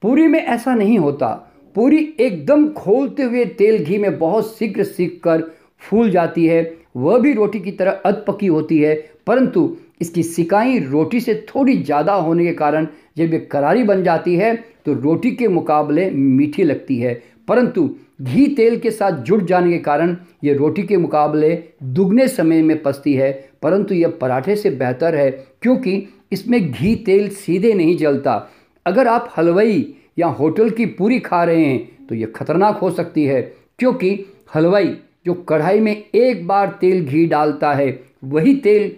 पूरी 0.03 0.27
में 0.27 0.41
ऐसा 0.41 0.75
नहीं 0.75 0.99
होता। 0.99 1.29
पूरी 1.77 1.99
एकदम 2.21 2.69
खोलते 2.73 3.23
हुए 3.23 3.45
तेल 3.59 3.85
घी 3.85 3.99
में 3.99 4.19
बहुत 4.19 4.57
शीघ्र 4.59 4.85
सीख 4.85 5.21
कर 5.25 5.43
फूल 5.83 6.11
जाती 6.11 6.47
है। 6.47 6.63
वह 6.97 7.19
भी 7.19 7.33
रोटी 7.33 7.61
की 7.61 7.71
तरह 7.73 8.01
अध 8.05 8.25
पकी 8.27 8.47
होती 8.47 8.79
है, 8.79 8.95
परंतु 9.27 9.77
इसकी 10.01 10.23
सिकाई 10.23 10.79
रोटी 10.81 11.21
से 11.21 11.35
थोड़ी 11.49 11.77
ज़्यादा 11.77 12.15
होने 12.15 12.45
के 12.47 12.53
कारण 12.55 12.87
जब 13.17 13.33
ये 13.33 13.39
करारी 13.43 13.83
बन 13.85 14.03
जाती 14.03 14.35
है 14.37 14.55
तो 14.87 14.93
रोटी 14.95 15.31
के 15.31 15.49
मुकाबले 15.49 16.11
मीठी 16.11 16.63
लगती 16.65 16.99
है। 16.99 17.15
परंतु 17.49 17.89
घी 18.23 18.47
तेल 18.57 18.79
के 18.81 18.91
साथ 18.91 19.23
जुड़ 19.23 19.43
जाने 19.43 19.71
के 19.73 19.79
कारण 19.81 20.17
ये 20.45 20.55
रोटी 20.55 20.83
के 20.83 20.97
मुकाबले 20.97 21.53
दुगने 21.85 22.27
समय 22.29 22.63
में 22.63 22.83
पसती 22.83 23.15
है। 23.15 23.48
परंतु 23.63 23.95
यह 23.95 24.09
पराठे 24.21 24.57
से 24.57 24.71
बेहतर 24.73 25.15
है, 25.15 25.31
क्योंकि 25.63 26.09
इसमें 26.33 26.61
घी 26.63 26.95
तेल 26.97 27.29
सीधे 27.31 27.73
नहीं 27.75 27.97
जलता। 27.97 28.49
अगर 28.87 29.09
आप 29.09 29.33
हलवाई 29.37 29.95
या 30.19 30.27
होटल 30.29 30.71
की 30.71 30.87
पूरी 30.89 31.19
खा 31.21 31.43
रहे 31.45 31.65
हैं 31.65 32.07
तो 32.07 32.15
यह 32.15 32.33
खतरनाक 32.37 32.79
हो 32.79 32.91
सकती 32.91 33.25
है, 33.25 33.41
क्योंकि 33.79 34.25
हलवाई 34.55 34.97
जो 35.27 35.35
कढ़ाई 35.49 35.81
में 35.81 35.93
एक 35.93 36.47
बार 36.47 36.77
तेल 36.81 37.05
घी 37.05 37.27
डालता 37.27 37.73
है, 37.75 38.01
वही 38.25 38.55
तेल 38.57 38.93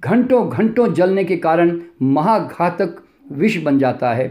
घंटों 0.00 0.48
घंटों 0.48 0.92
जलने 0.94 1.24
के 1.24 1.36
कारण 1.36 1.80
महाघातक 2.02 2.96
विष 3.32 3.56
बन 3.62 3.78
जाता 3.78 4.12
है, 4.12 4.26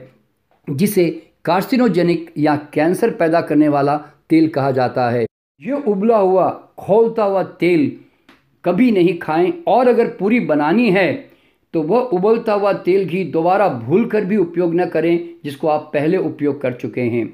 जिसे 0.67 1.09
कार्सिनोजेनिक 1.45 2.31
या 2.37 2.55
कैंसर 2.73 3.11
पैदा 3.11 3.41
करने 3.41 3.67
वाला 3.69 3.97
तेल 4.29 4.47
कहा 4.49 4.71
जाता 4.71 5.09
है। 5.09 5.25
ये 5.61 5.81
उबला 5.83 6.17
हुआ, 6.17 6.49
खोलता 6.77 7.23
हुआ 7.23 7.43
तेल 7.43 7.91
कभी 8.65 8.91
नहीं 8.91 9.17
खाएँ। 9.19 9.51
और 9.67 9.87
अगर 9.87 10.07
पूरी 10.09 10.39
बनानी 10.41 10.89
है 10.91 11.13
तो 11.73 11.81
वह 11.83 11.99
उबलता 12.13 12.53
हुआ 12.53 12.71
तेल 12.81 13.05
घी 13.05 13.23
दोबारा 13.25 13.67
भूल 13.69 14.05
कर 14.09 14.25
भी 14.25 14.37
उपयोग 14.37 14.75
न 14.75 14.85
करें, 14.85 15.29
जिसको 15.43 15.67
आप 15.67 15.89
पहले 15.93 16.17
उपयोग 16.19 16.61
कर 16.61 16.73
चुके 16.73 17.01
हैं। 17.01 17.33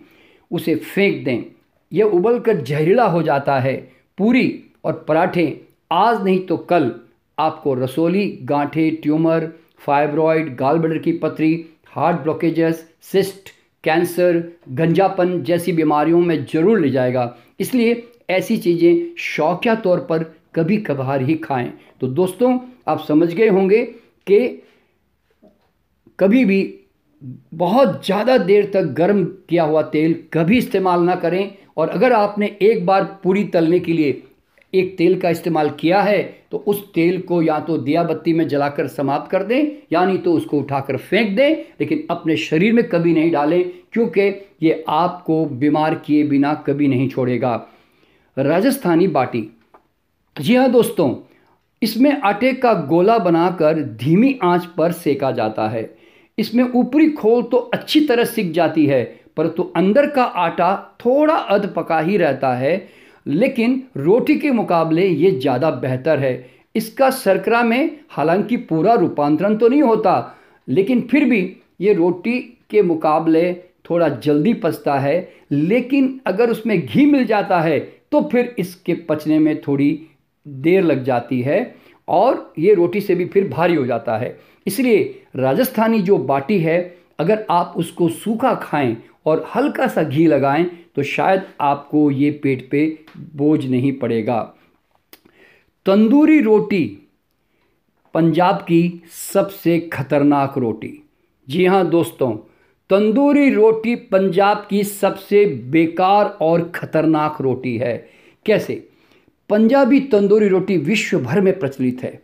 उसे 0.51 0.75
फेंक 0.75 1.23
दें। 1.25 1.43
यह 1.91 2.05
उबल 2.07 2.39
कर 2.39 2.61
जहरीला 2.61 3.05
हो 3.05 3.21
जाता 3.23 3.59
है। 3.59 3.75
पूरी 4.17 4.63
और 4.85 4.93
पराठे, 5.07 5.61
आज 5.91 6.23
नहीं 6.23 6.39
तो 6.39 6.57
कल। 6.59 6.91
आपको 7.37 7.73
रसोली, 7.73 8.27
गांठे, 8.43 8.89
ट्यूमर, 8.93 9.51
फाइब्रॉइड 9.79 10.55
गाल 10.55 10.77
ब्लडर 10.77 10.97
की 10.97 11.11
पथरी 11.13 11.53
हार्ट 11.89 12.21
ब्लॉकेजेस, 12.21 12.85
सिस्ट, 13.03 13.49
कैंसर, 13.83 14.43
गंजापन 14.71 15.41
जैसी 15.43 15.71
बीमारियों 15.73 16.19
में 16.19 16.45
ज़रूर 16.45 16.79
ले 16.79 16.89
जाएगा। 16.89 17.35
इसलिए 17.59 18.03
ऐसी 18.29 18.57
चीज़ें 18.57 19.15
शौकिया 19.19 19.75
तौर 19.77 19.99
पर 20.01 20.31
कभी 20.53 20.77
कभार 20.79 21.21
ही 21.21 21.35
खाएँ। 21.37 21.71
तो 22.01 22.07
दोस्तों, 22.09 22.57
आप 22.87 23.05
समझ 23.07 23.33
गए 23.33 23.47
होंगे 23.49 23.83
कि 24.27 24.61
कभी 26.19 26.43
भी 26.45 26.77
बहुत 27.55 28.05
ज़्यादा 28.05 28.37
देर 28.39 28.69
तक 28.73 28.93
गर्म 28.93 29.23
किया 29.49 29.63
हुआ 29.63 29.81
तेल 29.89 30.13
कभी 30.33 30.57
इस्तेमाल 30.57 31.01
ना 31.01 31.15
करें। 31.17 31.57
और 31.77 31.89
अगर 31.89 32.13
आपने 32.13 32.57
एक 32.61 32.85
बार 32.85 33.03
पूरी 33.23 33.43
तलने 33.45 33.79
के 33.79 33.93
लिए 33.93 34.21
एक 34.73 34.95
तेल 34.97 35.19
का 35.19 35.29
इस्तेमाल 35.29 35.69
किया 35.79 36.01
है 36.01 36.21
तो 36.51 36.57
उस 36.67 36.83
तेल 36.93 37.21
को 37.21 37.41
या 37.41 37.59
तो 37.59 37.77
दिया 37.77 38.03
बत्ती 38.03 38.33
में 38.33 38.47
जलाकर 38.47 38.87
समाप्त 38.89 39.29
कर 39.31 39.43
दें, 39.43 39.71
यानी 39.93 40.17
तो 40.17 40.33
उसको 40.33 40.59
उठाकर 40.59 40.97
फेंक 40.99 41.35
दें, 41.37 41.55
लेकिन 41.79 42.05
अपने 42.11 42.37
शरीर 42.37 42.73
में 42.73 42.83
कभी 42.89 43.13
नहीं 43.13 43.31
डालें, 43.31 43.63
क्योंकि 43.93 44.21
ये 44.63 44.83
आपको 44.89 45.45
बीमार 45.45 45.95
किए 45.95 46.23
बिना 46.23 46.53
कभी 46.67 46.87
नहीं 46.87 47.09
छोड़ेगा। 47.09 47.55
राजस्थानी 48.37 49.07
बाटी। 49.09 49.49
जी 50.37 50.55
हाँ 50.55 50.69
दोस्तों, 50.71 51.15
इसमें 51.81 52.21
आटे 52.21 52.51
का 52.53 52.73
गोला 52.87 53.17
बनाकर 53.17 53.81
धीमी 53.95 54.39
आँच 54.43 54.65
पर 54.77 54.91
सेका 54.91 55.31
जाता 55.31 55.67
है। 55.69 55.83
इसमें 56.37 56.63
ऊपरी 56.65 57.09
खोल 57.09 57.41
तो 57.43 57.57
अच्छी 57.73 57.99
तरह 58.07 58.25
सिक 58.25 58.51
जाती 58.53 58.85
है, 58.85 59.03
परंतु 59.37 59.63
तो 59.63 59.71
अंदर 59.75 60.09
का 60.09 60.23
आटा 60.23 60.97
थोड़ा 60.99 61.35
अध 61.35 61.71
पका 61.75 61.99
ही 61.99 62.17
रहता 62.17 62.53
है, 62.55 62.87
लेकिन 63.25 63.81
रोटी 63.97 64.35
के 64.35 64.51
मुकाबले 64.51 65.07
ये 65.07 65.31
ज़्यादा 65.31 65.71
बेहतर 65.71 66.19
है। 66.19 66.33
इसका 66.75 67.09
सरकरा 67.09 67.63
में 67.63 67.99
हालाँकि 68.11 68.57
पूरा 68.59 68.93
रूपांतरण 68.93 69.57
तो 69.57 69.67
नहीं 69.67 69.81
होता, 69.83 70.37
लेकिन 70.67 71.01
फिर 71.01 71.25
भी 71.25 71.41
ये 71.81 71.93
रोटी 71.93 72.39
के 72.71 72.81
मुकाबले 72.83 73.53
थोड़ा 73.89 74.07
जल्दी 74.09 74.53
पचता 74.55 74.99
है, 74.99 75.27
लेकिन 75.51 76.19
अगर 76.27 76.49
उसमें 76.49 76.79
घी 76.79 77.05
मिल 77.05 77.25
जाता 77.25 77.59
है 77.61 77.79
तो 78.11 78.21
फिर 78.31 78.55
इसके 78.59 78.93
पचने 79.09 79.37
में 79.39 79.59
थोड़ी 79.61 80.07
देर 80.45 80.83
लग 80.83 81.03
जाती 81.03 81.41
है 81.41 81.75
और 82.07 82.53
ये 82.59 82.73
रोटी 82.73 83.01
से 83.01 83.15
भी 83.15 83.25
फिर 83.25 83.47
भारी 83.49 83.75
हो 83.75 83.85
जाता 83.85 84.17
है। 84.17 84.37
इसलिए 84.67 85.23
राजस्थानी 85.35 86.01
जो 86.01 86.17
बाटी 86.17 86.59
है, 86.59 86.79
अगर 87.19 87.45
आप 87.49 87.73
उसको 87.77 88.09
सूखा 88.09 88.53
खाएँ 88.55 88.95
और 89.25 89.45
हल्का 89.55 89.87
सा 89.87 90.03
घी 90.03 90.25
लगाएँ 90.27 90.65
तो 90.95 91.03
शायद 91.03 91.43
आपको 91.61 92.09
ये 92.11 92.31
पेट 92.43 92.69
पे 92.71 92.85
बोझ 93.35 93.65
नहीं 93.65 93.91
पड़ेगा। 93.97 94.41
तंदूरी 95.85 96.39
रोटी 96.41 96.83
पंजाब 98.15 98.57
की 98.61 99.01
सबसे 99.11 99.79
खतरनाक 99.93 100.57
रोटी। 100.57 100.93
जी 101.47 101.65
हाँ 101.65 101.89
दोस्तों, 101.89 102.31
तंदूरी 102.89 103.49
रोटी 103.49 103.95
पंजाब 103.95 104.65
की 104.69 104.83
सबसे 104.83 105.45
बेकार 105.71 106.25
और 106.41 106.69
ख़तरनाक 106.75 107.41
रोटी 107.41 107.75
है। 107.77 107.95
कैसे? 108.45 108.87
पंजाबी 109.51 109.99
तंदूरी 109.99 110.47
रोटी 110.47 110.77
विश्व 110.77 111.19
भर 111.19 111.41
में 111.41 111.59
प्रचलित 111.59 112.03
है। 112.03 112.21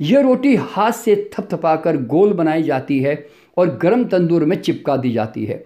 यह 0.00 0.20
रोटी 0.20 0.54
हाथ 0.54 0.92
से 0.92 1.30
थपथपाकर 1.32 1.96
गोल 1.96 2.32
बनाई 2.32 2.62
जाती 2.62 2.98
है 2.98 3.26
और 3.56 3.78
गर्म 3.82 4.04
तंदूर 4.04 4.44
में 4.44 4.62
चिपका 4.62 4.96
दी 4.96 5.12
जाती 5.12 5.44
है। 5.44 5.64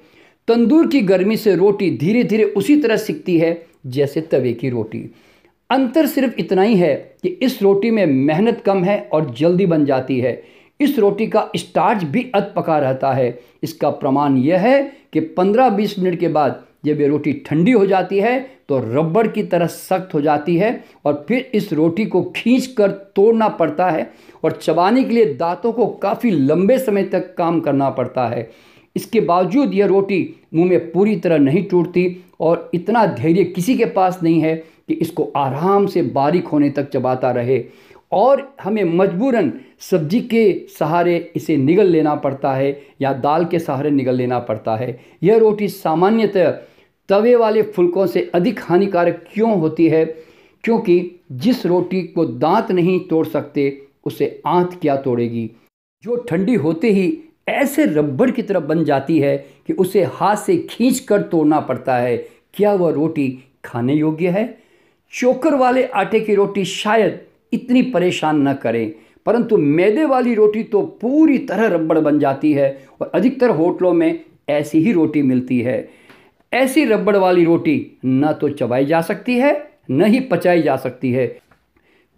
तंदूर 0.49 0.87
की 0.87 1.01
गर्मी 1.01 1.37
से 1.37 1.57
रोटी 1.57 1.91
धीरे 1.99 2.25
धीरे 2.25 2.45
उसी 2.45 2.77
तरह 2.77 2.97
सिकती 2.97 3.39
है, 3.39 3.67
जैसे 3.87 4.21
तवे 4.21 4.53
की 4.53 4.71
रोटी। 4.71 5.15
अंतर 5.71 6.07
सिर्फ़ 6.07 6.35
इतना 6.39 6.63
ही 6.63 6.77
है 6.77 7.17
कि 7.23 7.29
इस 7.29 7.63
रोटी 7.63 7.91
में 7.91 8.07
मेहनत 8.07 8.61
कम 8.61 8.85
है 8.85 9.09
और 9.13 9.35
जल्दी 9.35 9.67
बन 9.67 9.85
जाती 9.85 10.21
है। 10.21 10.43
इस 10.81 10.99
रोटी 10.99 11.27
का 11.27 11.51
स्टार्च 11.57 12.05
भी 12.05 12.31
अध 12.35 12.53
पका 12.57 12.79
रहता 12.79 13.13
है। 13.13 13.41
इसका 13.63 13.91
प्रमाण 13.91 14.37
यह 14.37 14.61
है 14.61 14.93
कि 15.13 15.21
15-20 15.21 15.99
मिनट 15.99 16.21
के 16.21 16.29
बाद 16.29 16.65
जब 16.85 17.01
ये 17.01 17.09
रोटी 17.09 17.33
ठंडी 17.47 17.73
हो 17.73 17.87
जाती 17.87 18.19
है 18.19 18.39
तो 18.69 18.79
रबड़ 18.79 19.27
की 19.27 19.43
तरह 19.43 19.67
सख्त 19.67 20.15
हो 20.15 20.21
जाती 20.21 20.57
है 20.57 20.73
और 21.05 21.25
फिर 21.29 21.51
इस 21.55 21.73
रोटी 21.73 22.05
को 22.05 22.23
खींच 22.37 22.67
कर 22.67 22.91
तोड़ना 23.17 23.49
पड़ता 23.49 23.91
है 23.91 24.11
और 24.45 24.53
चबाने 24.53 25.05
के 25.05 25.15
लिए 25.15 25.35
दांतों 25.35 25.73
को 25.73 25.87
काफ़ी 26.03 26.31
लंबे 26.31 26.79
समय 26.79 27.05
तक 27.05 27.35
काम 27.35 27.61
करना 27.61 27.91
पड़ता 27.91 28.27
है। 28.29 28.51
इसके 28.97 29.21
बावजूद 29.21 29.75
यह 29.75 29.87
रोटी 29.87 30.35
मुँह 30.55 30.69
में 30.69 30.91
पूरी 30.93 31.17
तरह 31.17 31.39
नहीं 31.39 31.65
टूटती 31.65 32.25
और 32.41 32.71
इतना 32.75 33.07
धैर्य 33.07 33.45
किसी 33.45 33.77
के 33.77 33.85
पास 33.85 34.19
नहीं 34.23 34.41
है 34.41 34.55
कि 34.89 34.95
इसको 34.95 35.31
आराम 35.37 35.87
से 35.87 36.03
बारीक 36.03 36.47
होने 36.47 36.71
तक 36.71 36.91
चबाता 36.91 37.31
रहे 37.31 37.65
और 38.13 38.55
हमें 38.63 38.85
मजबूरन 38.85 39.53
सब्ज़ी 39.81 40.21
के 40.21 40.53
सहारे 40.79 41.17
इसे 41.37 41.57
निगल 41.57 41.87
लेना 41.87 42.15
पड़ता 42.15 42.53
है 42.55 42.83
या 43.03 43.13
दाल 43.13 43.45
के 43.45 43.59
सहारे 43.59 43.91
निगल 43.91 44.15
लेना 44.15 44.39
पड़ता 44.39 44.77
है। 44.77 44.99
यह 45.23 45.39
रोटी 45.39 45.69
सामान्यतः 45.69 46.51
तवे 47.13 47.35
वाले 47.37 47.63
फुलकों 47.63 48.07
से 48.07 48.31
अधिक 48.35 48.61
हानिकारक 48.63 49.25
क्यों 49.33 49.59
होती 49.61 49.89
है? 49.89 50.05
क्योंकि 50.65 50.95
जिस 51.33 51.65
रोटी 51.67 52.01
को 52.03 52.25
दांत 52.25 52.71
नहीं 52.73 52.99
तोड़ 53.01 53.27
सकते, 53.27 53.83
उसे 54.05 54.41
आंत 54.47 54.79
क्या 54.83 54.97
तोड़ेगी? 54.97 55.51
जो 56.05 56.17
ठंडी 56.17 56.55
होते 56.55 56.91
ही 56.91 57.19
ऐसे 57.49 57.85
रबड़ 57.87 58.31
की 58.31 58.43
तरह 58.43 58.61
बन 58.61 58.85
जाती 58.85 59.19
है 59.19 59.37
कि 59.67 59.73
उसे 59.73 60.05
हाथ 60.05 60.37
से 60.37 60.57
खींच 60.71 60.99
कर 61.01 61.23
तोड़ना 61.23 61.61
पड़ता 61.61 61.97
है। 61.97 62.17
क्या 62.55 62.73
वह 62.75 62.91
रोटी 62.91 63.29
खाने 63.65 63.95
योग्य 63.95 64.29
है? 64.29 64.59
चोकर 65.13 65.55
वाले 65.55 65.85
आटे 65.85 66.21
की 66.21 66.35
रोटी 66.35 66.65
शायद 66.65 67.21
इतनी 67.53 67.83
परेशान 67.83 68.49
न 68.49 68.53
करें, 68.55 68.93
परंतु 69.27 69.57
मैदे 69.57 70.05
वाली 70.05 70.35
रोटी 70.35 70.63
तो 70.63 70.83
पूरी 71.03 71.39
तरह 71.39 71.67
रबड़ 71.67 71.99
बन 71.99 72.19
जाती 72.19 72.53
है 72.53 72.87
और 73.01 73.11
अधिकतर 73.15 73.51
होटलों 73.51 73.93
में 73.93 74.21
ऐसी 74.49 74.79
ही 74.79 74.93
रोटी 74.93 75.23
मिलती 75.23 75.61
है। 75.61 76.02
ऐसी 76.55 76.85
रबड़ 76.85 77.17
वाली 77.17 77.45
रोटी 77.45 77.99
न 78.05 78.33
तो 78.33 78.49
चबाई 78.49 78.85
जा 78.85 79.01
सकती 79.01 79.35
है, 79.35 79.71
न 79.91 80.05
ही 80.05 80.21
पचाई 80.21 80.63
जा 80.63 80.77
सकती 80.77 81.13
है। 81.13 81.39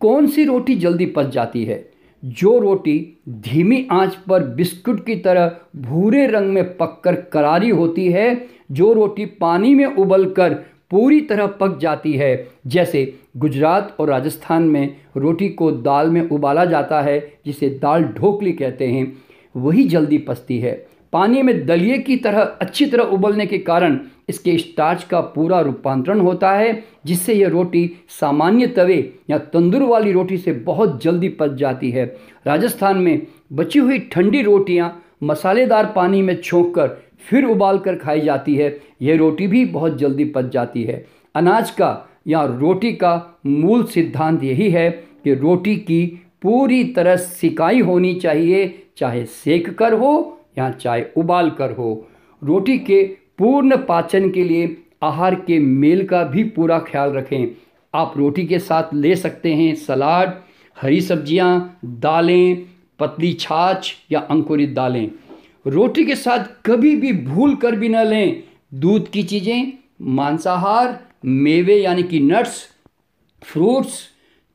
कौन 0.00 0.26
सी 0.26 0.44
रोटी 0.44 0.74
जल्दी 0.74 1.06
पच 1.06 1.26
जाती 1.26 1.64
है? 1.64 1.90
जो 2.24 2.58
रोटी 2.58 3.20
धीमी 3.28 3.88
आँच 3.90 4.14
पर 4.14 4.42
बिस्कुट 4.42 5.06
की 5.06 5.16
तरह 5.16 5.56
भूरे 5.76 6.26
रंग 6.26 6.48
में 6.48 6.76
पककर 6.76 7.14
करारी 7.14 7.70
होती 7.70 8.08
है, 8.08 8.46
जो 8.70 8.92
रोटी 8.92 9.26
पानी 9.26 9.74
में 9.74 9.86
उबलकर 9.86 10.54
पूरी 10.90 11.20
तरह 11.20 11.46
पक 11.46 11.78
जाती 11.78 12.12
है। 12.12 12.48
जैसे 12.66 13.14
गुजरात 13.36 13.96
और 14.00 14.08
राजस्थान 14.08 14.62
में 14.62 14.96
रोटी 15.16 15.48
को 15.48 15.70
दाल 15.70 16.10
में 16.10 16.28
उबाला 16.28 16.64
जाता 16.64 17.02
है, 17.02 17.32
जिसे 17.46 17.68
दाल 17.68 18.04
ढोकली 18.04 18.52
कहते 18.52 18.86
हैं, 18.86 19.18
वही 19.56 19.84
जल्दी 19.84 20.18
पचती 20.18 20.58
है। 20.58 20.86
पानी 21.12 21.42
में 21.42 21.66
दलिए 21.66 21.98
की 21.98 22.16
तरह 22.16 22.40
अच्छी 22.40 22.86
तरह 22.86 23.02
उबलने 23.02 23.46
के 23.46 23.58
कारण 23.58 24.00
इसके 24.28 24.56
स्टार्च 24.58 25.02
का 25.04 25.20
पूरा 25.20 25.60
रूपांतरण 25.60 26.20
होता 26.20 26.50
है, 26.50 26.84
जिससे 27.06 27.34
यह 27.34 27.48
रोटी 27.48 27.90
सामान्य 28.10 28.66
तवे 28.66 28.98
या 29.30 29.38
तंदूर 29.38 29.82
वाली 29.82 30.12
रोटी 30.12 30.38
से 30.38 30.52
बहुत 30.52 31.02
जल्दी 31.02 31.28
पच 31.30 31.54
जाती 31.54 31.90
है। 31.90 32.04
राजस्थान 32.46 32.98
में 32.98 33.26
बची 33.52 33.78
हुई 33.78 33.98
ठंडी 34.12 34.42
रोटियाँ 34.42 35.00
मसालेदार 35.22 35.92
पानी 35.96 36.22
में 36.22 36.40
छोंक 36.42 36.74
कर 36.74 36.90
फिर 37.20 37.44
उबाल 37.44 37.78
कर 37.78 37.96
खाई 37.96 38.20
जाती 38.20 38.54
है। 38.54 38.76
यह 39.02 39.16
रोटी 39.16 39.46
भी 39.46 39.64
बहुत 39.64 39.96
जल्दी 39.98 40.24
पच 40.24 40.44
जाती 40.44 40.82
है। 40.84 41.04
अनाज 41.34 41.70
का 41.70 42.08
या 42.28 42.44
रोटी 42.44 42.92
का 42.92 43.40
मूल 43.46 43.84
सिद्धांत 43.84 44.42
यही 44.42 44.70
है 44.70 44.90
कि 45.24 45.34
रोटी 45.34 45.76
की 45.76 46.04
पूरी 46.42 46.82
तरह 46.86 47.16
सिकाई 47.16 47.80
होनी 47.80 48.14
चाहिए, 48.14 48.82
चाहे 48.96 49.24
सेक 49.24 49.68
कर 49.70 49.92
हो 49.92 50.38
या 50.58 50.70
चाहे 50.70 51.04
उबाल 51.16 51.50
कर 51.50 51.70
हो। 51.70 52.06
रोटी 52.42 52.78
के 52.78 53.02
पूर्ण 53.38 53.76
पाचन 53.86 54.30
के 54.30 54.44
लिए 54.44 54.76
आहार 55.02 55.34
के 55.36 55.58
मेल 55.58 56.06
का 56.06 56.22
भी 56.24 56.44
पूरा 56.50 56.78
ख्याल 56.80 57.10
रखें। 57.12 57.46
आप 57.94 58.14
रोटी 58.16 58.46
के 58.46 58.58
साथ 58.58 58.94
ले 58.94 59.14
सकते 59.16 59.54
हैं 59.54 59.74
सलाद 59.76 60.42
हरी 60.76 61.00
सब्ज़ियाँ, 61.00 61.78
दालें 61.84 62.64
पतली 62.98 63.32
छाछ 63.32 63.94
या 64.12 64.20
अंकुरित 64.20 64.74
दालें। 64.74 65.10
रोटी 65.66 66.04
के 66.04 66.14
साथ 66.16 66.44
कभी 66.66 66.94
भी 66.96 67.12
भूल 67.24 67.54
कर 67.56 67.76
भी 67.76 67.88
न 67.88 68.04
लें। 68.04 68.42
दूध 68.74 69.08
की 69.08 69.22
चीज़ें 69.22 69.72
मांसाहार 70.14 70.98
मेवे 71.24 71.76
यानी 71.76 72.02
कि 72.02 72.20
नट्स 72.20 72.62
फ्रूट्स 73.42 74.00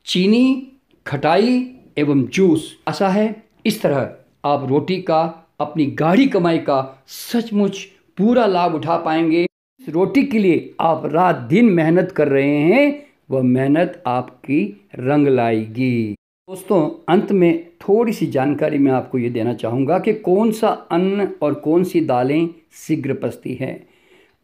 चीनी 0.06 0.66
खटाई 1.06 1.54
एवं 1.98 2.24
जूस। 2.26 2.74
ऐसा 2.88 3.08
है 3.08 3.42
इस 3.66 3.80
तरह 3.82 4.10
आप 4.44 4.68
रोटी 4.68 5.00
का 5.02 5.22
अपनी 5.60 5.86
गाढ़ी 5.94 6.26
कमाई 6.26 6.58
का 6.58 7.04
सचमुच 7.08 7.86
पूरा 8.20 8.44
लाभ 8.46 8.74
उठा 8.74 8.96
पाएँगे। 8.96 9.42
इस 9.42 9.88
रोटी 9.88 10.22
के 10.22 10.38
लिए 10.38 10.74
आप 10.80 11.02
रात 11.06 11.36
दिन 11.50 11.66
मेहनत 11.66 12.10
कर 12.12 12.28
रहे 12.28 12.56
हैं, 12.56 13.06
वह 13.30 13.42
मेहनत 13.42 14.02
आपकी 14.06 14.88
रंग 14.96 15.28
लाएगी। 15.28 16.14
दोस्तों, 16.48 16.80
अंत 17.08 17.32
में 17.32 17.64
थोड़ी 17.80 18.12
सी 18.12 18.26
जानकारी 18.26 18.78
मैं 18.78 18.92
आपको 18.92 19.18
ये 19.18 19.30
देना 19.30 19.54
चाहूँगा 19.54 19.98
कि 19.98 20.12
कौन 20.14 20.52
सा 20.52 20.68
अन्न 20.92 21.28
और 21.42 21.54
कौन 21.54 21.84
सी 21.84 22.00
दालें 22.02 22.48
शीघ्र 22.76 23.14
पचती 23.14 23.54
हैं। 23.54 23.74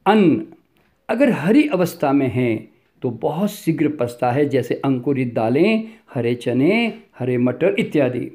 अन्न 0.07 0.41
अगर 1.09 1.31
हरी 1.33 1.69
अवस्था 1.69 2.13
में 2.13 2.29
है 2.29 2.57
तो 3.03 3.11
बहुत 3.13 3.51
शीघ्र 3.51 3.89
पचता 3.91 4.31
है, 4.33 4.49
जैसे 4.49 4.81
अंकुरित 4.85 5.35
दालें, 5.35 5.89
हरे 6.15 6.35
चने, 6.37 6.93
हरे 7.19 7.39
मटर 7.39 7.77
इत्यादि। 7.79 8.31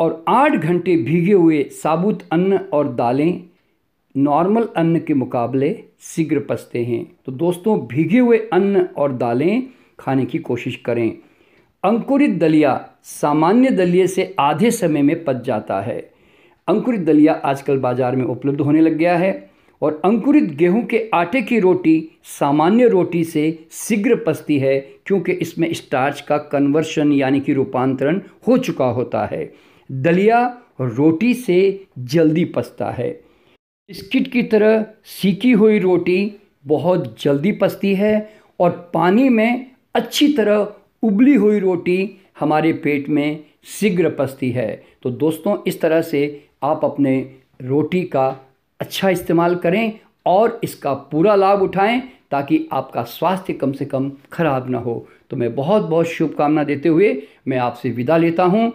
और 0.00 0.24
आठ 0.28 0.54
घंटे 0.54 0.96
भीगे 0.96 1.32
हुए 1.32 1.62
साबुत 1.74 2.22
अन्न 2.32 2.58
और 2.72 2.92
दालें 2.94 3.40
नॉर्मल 4.14 4.68
अन्न 4.76 4.98
के 4.98 5.14
मुकाबले 5.14 5.72
शीघ्र 6.02 6.40
पचते 6.40 6.84
हैं। 6.84 7.04
तो 7.26 7.32
दोस्तों, 7.32 7.78
भीगे 7.86 8.18
हुए 8.18 8.38
अन्न 8.52 8.88
और 8.96 9.12
दालें 9.14 9.62
खाने 9.98 10.24
की 10.24 10.38
कोशिश 10.40 10.76
करें। 10.76 11.10
अंकुरित 11.84 12.38
दलिया 12.38 12.74
सामान्य 13.04 13.70
दलिए 13.70 14.06
से 14.06 14.34
आधे 14.40 14.70
समय 14.70 15.02
में 15.02 15.24
पच 15.24 15.44
जाता 15.44 15.80
है। 15.80 15.98
अंकुरित 16.68 17.00
दलिया 17.00 17.32
आजकल 17.44 17.78
बाज़ार 17.78 18.16
में 18.16 18.24
उपलब्ध 18.24 18.60
होने 18.60 18.80
लग 18.80 18.96
गया 18.96 19.16
है 19.18 19.50
और 19.82 20.00
अंकुरित 20.04 20.50
गेहूँ 20.54 20.84
के 20.86 21.08
आटे 21.14 21.42
की 21.42 21.58
रोटी 21.60 22.02
सामान्य 22.30 22.88
रोटी 22.88 23.22
से 23.24 23.66
शीघ्र 23.72 24.16
पचती 24.26 24.58
है, 24.58 24.78
क्योंकि 25.06 25.32
इसमें 25.32 25.72
स्टार्च 25.74 26.20
का 26.20 26.38
कन्वर्शन 26.48 27.12
यानी 27.12 27.40
कि 27.40 27.52
रूपांतरण 27.52 28.20
हो 28.48 28.58
चुका 28.58 28.86
होता 28.86 29.24
है। 29.26 29.44
दलिया 29.90 30.46
रोटी 30.80 31.32
से 31.34 31.86
जल्दी 31.98 32.44
पचता 32.44 32.90
है। 32.90 33.10
बिस्किट 33.90 34.30
की 34.32 34.42
तरह 34.42 34.84
सीकी 35.04 35.52
हुई 35.52 35.78
रोटी 35.78 36.40
बहुत 36.66 37.14
जल्दी 37.22 37.52
पचती 37.52 37.94
है 37.94 38.14
और 38.60 38.70
पानी 38.94 39.28
में 39.28 39.70
अच्छी 39.94 40.28
तरह 40.32 40.74
उबली 41.02 41.34
हुई 41.34 41.58
रोटी 41.58 42.10
हमारे 42.40 42.72
पेट 42.72 43.08
में 43.08 43.44
शीघ्र 43.64 44.10
पचती 44.10 44.50
है। 44.50 44.82
तो 45.02 45.10
दोस्तों, 45.10 45.56
इस 45.66 45.80
तरह 45.80 46.02
से 46.02 46.48
आप 46.62 46.84
अपने 46.84 47.18
रोटी 47.62 48.02
का 48.02 48.28
अच्छा 48.80 49.10
इस्तेमाल 49.10 49.54
करें 49.56 49.98
और 50.26 50.60
इसका 50.64 50.94
पूरा 50.94 51.34
लाभ 51.34 51.62
उठाएँ 51.62 52.00
ताकि 52.30 52.68
आपका 52.72 53.02
स्वास्थ्य 53.02 53.52
कम 53.52 53.72
से 53.72 53.84
कम 53.84 54.10
खराब 54.32 54.68
ना 54.70 54.78
हो। 54.78 55.06
तो 55.30 55.36
मैं 55.36 55.54
बहुत 55.54 55.82
बहुत 55.82 56.06
शुभकामना 56.06 56.64
देते 56.64 56.88
हुए 56.88 57.22
मैं 57.48 57.58
आपसे 57.58 57.90
विदा 57.90 58.16
लेता 58.16 58.44
हूँ। 58.44 58.72